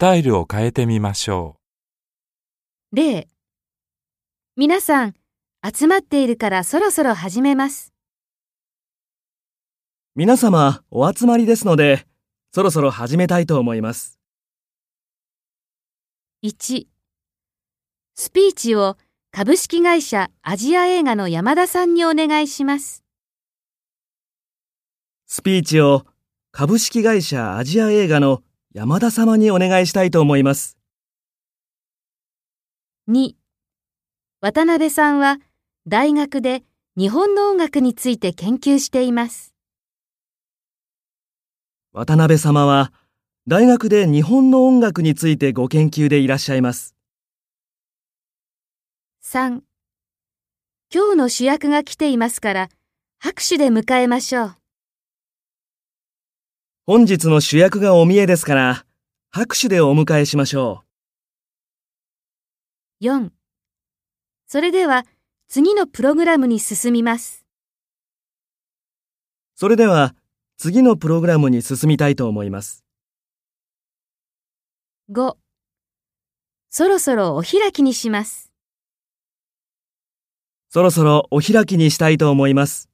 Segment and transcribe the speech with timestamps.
[0.00, 1.56] タイルを変えてみましょ
[2.90, 3.28] 例
[4.56, 5.14] 皆さん、
[5.62, 7.92] 集まっているからそろそろ始めます。
[10.14, 12.06] 皆様お集まりですので、
[12.54, 14.18] そろそろ始めたいと思います。
[16.46, 16.86] 1
[18.14, 18.96] スピーチを
[19.32, 23.04] 株式会社アジア映画の山田さんにお願いします。
[25.26, 26.06] スピーチを
[26.52, 28.42] 株式会社アジア映画の
[28.72, 30.78] 山田様にお願いしたいと思います。
[33.08, 33.32] 2
[34.40, 35.38] 渡辺さんは
[35.88, 36.62] 大学で
[36.96, 39.56] 日本の音楽について研究しています。
[41.92, 42.92] 渡辺様は
[43.48, 46.94] 大学で日本の音楽についてご研究でいらっしゃいます。
[49.24, 49.62] 3
[50.94, 52.68] 今日の主役が来ていますから
[53.18, 54.59] 拍手で迎えましょう。
[56.86, 58.84] 本日の主役がお見えですから、
[59.30, 60.82] 拍手でお迎えしましょ
[63.02, 63.30] 4
[64.46, 65.04] それでは
[65.46, 67.44] 次のプログラムに進みます。
[69.56, 69.58] う。
[69.58, 70.14] それでは
[70.56, 72.84] 次のプログラムに進みたいと思います。
[75.10, 75.36] 5
[76.70, 78.52] そろそろお開きにします。
[80.68, 82.89] そろそろお開きにしたいと思います。